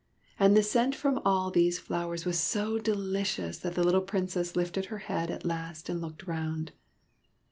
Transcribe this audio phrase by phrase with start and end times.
[0.39, 4.85] And the scent from all these flowers was so delicious that the little Princess lifted
[4.85, 6.71] her head at last and looked round.